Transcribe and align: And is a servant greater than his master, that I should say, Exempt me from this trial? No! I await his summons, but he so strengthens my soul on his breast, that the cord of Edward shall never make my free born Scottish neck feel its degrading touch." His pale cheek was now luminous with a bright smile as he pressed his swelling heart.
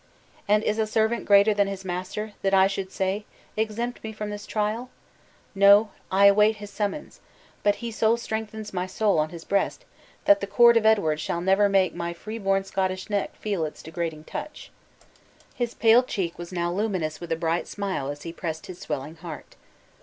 And 0.47 0.63
is 0.63 0.79
a 0.79 0.87
servant 0.87 1.25
greater 1.25 1.53
than 1.53 1.67
his 1.67 1.85
master, 1.85 2.33
that 2.41 2.55
I 2.55 2.65
should 2.65 2.91
say, 2.91 3.23
Exempt 3.55 4.03
me 4.03 4.11
from 4.11 4.31
this 4.31 4.47
trial? 4.47 4.89
No! 5.53 5.91
I 6.11 6.25
await 6.25 6.55
his 6.55 6.71
summons, 6.71 7.19
but 7.61 7.75
he 7.85 7.91
so 7.91 8.15
strengthens 8.15 8.73
my 8.73 8.87
soul 8.87 9.19
on 9.19 9.29
his 9.29 9.45
breast, 9.45 9.85
that 10.25 10.39
the 10.41 10.47
cord 10.47 10.75
of 10.75 10.87
Edward 10.87 11.19
shall 11.19 11.39
never 11.39 11.69
make 11.69 11.93
my 11.93 12.13
free 12.13 12.39
born 12.39 12.63
Scottish 12.63 13.11
neck 13.11 13.35
feel 13.35 13.63
its 13.63 13.83
degrading 13.83 14.23
touch." 14.23 14.71
His 15.53 15.75
pale 15.75 16.01
cheek 16.01 16.35
was 16.39 16.51
now 16.51 16.71
luminous 16.73 17.19
with 17.21 17.31
a 17.31 17.35
bright 17.35 17.67
smile 17.67 18.09
as 18.09 18.23
he 18.23 18.33
pressed 18.33 18.65
his 18.65 18.79
swelling 18.79 19.17
heart. 19.17 19.55